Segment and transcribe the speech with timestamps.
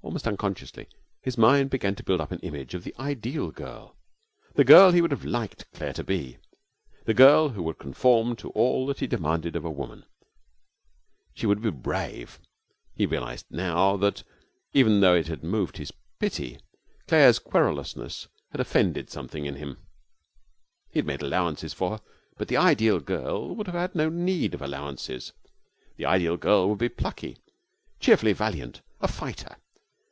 [0.00, 0.86] Almost unconsciously
[1.20, 3.94] his mind began to build up an image of the ideal girl,
[4.54, 6.38] the girl he would have liked Claire to be,
[7.04, 10.06] the girl who would conform to all that he demanded of woman.
[11.34, 12.38] She would be brave.
[12.94, 14.22] He realized now that,
[14.72, 16.58] even though it had moved his pity,
[17.06, 19.76] Claire's querulousness had offended something in him.
[20.90, 22.00] He had made allowances for her,
[22.38, 25.34] but the ideal girl would have had no need of allowances.
[25.96, 27.36] The ideal girl would be plucky,
[28.00, 29.56] cheerfully valiant, a fighter.